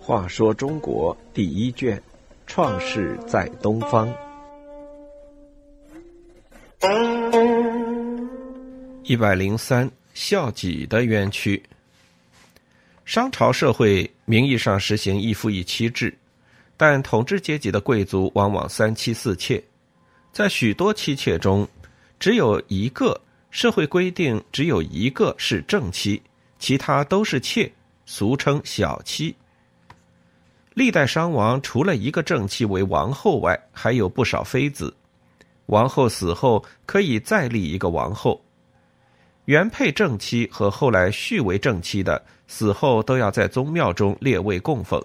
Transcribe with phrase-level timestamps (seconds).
[0.00, 2.02] 话说中国第一卷，
[2.46, 4.12] 创世在东方。
[9.04, 11.62] 一百零三，孝己的冤屈。
[13.04, 16.16] 商朝社会名义上实行一夫一妻制，
[16.76, 19.62] 但统治阶级的贵族往往三妻四妾，
[20.32, 21.66] 在许多妻妾中，
[22.18, 23.20] 只有一个
[23.50, 26.22] 社会规定只有一个是正妻，
[26.58, 27.70] 其他都是妾，
[28.06, 29.34] 俗称小妻。
[30.74, 34.94] 历代商王除了一个正妻为王后外，还有不少妃子。
[35.66, 38.40] 王后死后可以再立一个王后。
[39.46, 45.04] 原配正妻和后来续为正妻的死后都要在宗庙中列位供奉。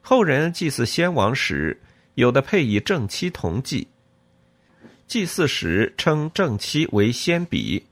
[0.00, 1.80] 后人祭祀先王时，
[2.14, 3.86] 有的配以正妻同祭。
[5.06, 7.82] 祭祀时称正妻为先比。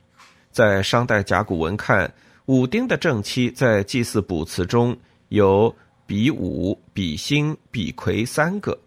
[0.51, 2.11] 在商代甲骨文看，
[2.45, 4.97] 武丁的正妻在祭祀卜辞中
[5.29, 5.73] 有
[6.05, 8.77] 比武、比辛、比魁三个。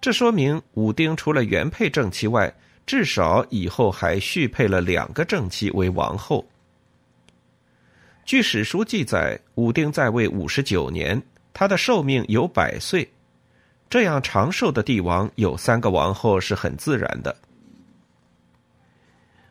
[0.00, 2.52] 这说明武丁除了原配正妻外，
[2.84, 6.44] 至少以后还续配了两个正妻为王后。
[8.24, 13.08] 据史书记载，武丁在位五十九年，他的寿命有百岁。
[13.88, 17.36] 这样长寿的帝王有三个王后是很自然的。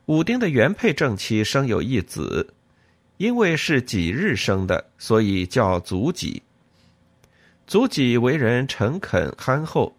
[0.05, 2.53] 武丁的原配正妻生有一子，
[3.17, 6.43] 因为是己日生的，所以叫祖己。
[7.65, 9.95] 祖己为人诚恳憨厚，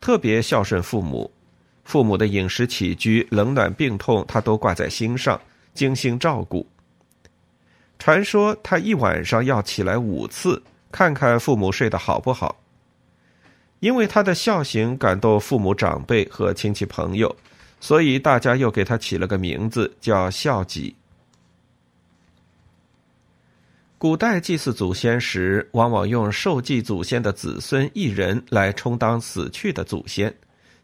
[0.00, 1.28] 特别孝顺父母。
[1.82, 5.40] 父母的饮食起居、冷暖病痛，他都挂在心上，
[5.74, 6.64] 精心照顾。
[7.98, 12.56] 传说他一晚上要起来五次，看看父母睡得好不好。
[13.80, 17.34] 因为他的孝行感动父母长辈和亲戚朋友，
[17.80, 20.94] 所以大家又给他起了个名字，叫孝己。
[23.98, 30.34] 古代祭祀祖先时，往往用受祭祖先的子孙一人来充当死去的祖先。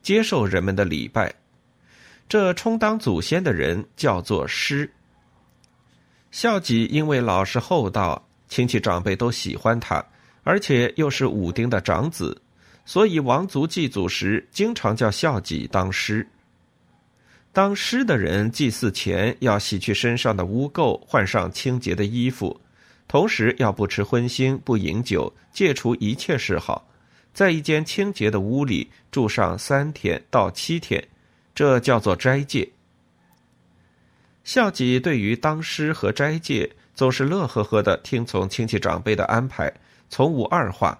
[0.02, 1.34] 接受人们的礼拜，
[2.28, 4.88] 这充当祖先的人叫做师。
[6.30, 10.04] 孝己因为老实厚道，亲戚长辈都喜欢他，
[10.44, 12.40] 而且又是武丁的长子，
[12.86, 16.26] 所以王族祭祖时经常叫孝己当师。
[17.52, 22.58] 当师的人祭祀前要洗去身上的污垢，换上清洁的衣服，
[23.08, 26.88] 同时要不吃荤腥，不饮酒，戒除一切嗜好。
[27.34, 31.06] 在一间清洁的屋里住上三天到七天，
[31.54, 32.70] 这叫做斋戒。
[34.44, 39.72] 孝己对于当师和斋戒总是乐呵呵的听从亲戚长辈的安排，
[40.08, 40.96] 从无二话。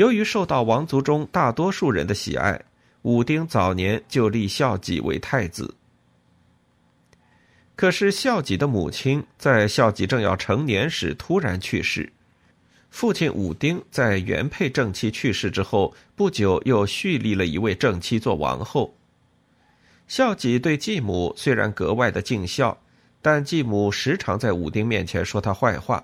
[0.00, 2.58] 由于受到王族中大多数人的喜爱，
[3.02, 5.74] 武丁早年就立孝己为太子。
[7.76, 12.10] 可是孝己的母亲在孝己正要成年时突然去世。
[12.88, 18.94] 父亲武丁在原配正妻去世之后不久，又续立了一位正妻做王后。
[20.08, 22.78] 孝己对继母虽然格外的尽孝，
[23.20, 26.02] 但继母时常在武丁面前说他坏话。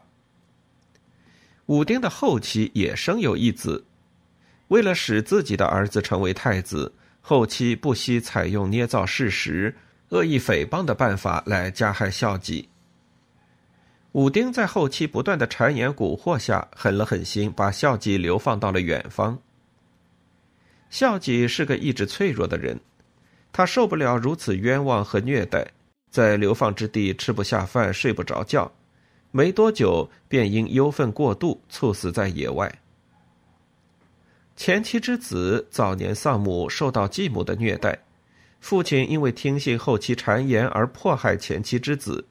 [1.67, 3.85] 武丁的后妻也生有一子，
[4.69, 9.75] 为了使自己的儿子成为太子，后妻不惜采用捏造事实、
[10.11, 12.69] 恶意诽谤的办法来加害孝己。
[14.13, 19.39] 武丁在后期不断的谗言蛊惑下，狠了狠心，把孝己流放到了远方。
[20.89, 22.81] 孝己是个意志脆弱的人，
[23.53, 25.67] 他受不了如此冤枉和虐待，
[26.11, 28.71] 在流放之地吃不下饭，睡不着觉，
[29.31, 32.73] 没多久便因忧愤过度猝死在野外。
[34.57, 37.99] 前妻之子早年丧母，受到继母的虐待，
[38.61, 42.25] 父亲因为听信后妻谗言而迫害前妻之子。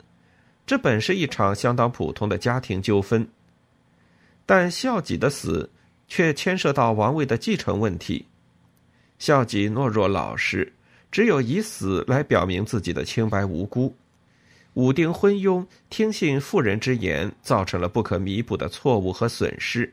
[0.65, 3.27] 这本是一场相当普通的家庭纠纷，
[4.47, 5.69] 但孝己的死
[6.07, 8.25] 却牵涉到王位的继承问题。
[9.19, 10.73] 孝己懦弱老实，
[11.11, 13.95] 只有以死来表明自己的清白无辜。
[14.75, 19.91] 武丁昏庸，听信妇人之言，造成了不可弥补的错误和损失。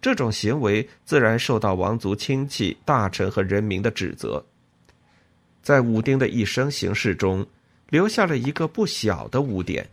[0.00, 4.42] 这种行为自然受到王族亲戚、大臣和人民的指责。
[5.62, 7.46] 在武丁的一生行事中，
[7.90, 9.86] 留下了一个不小的污点。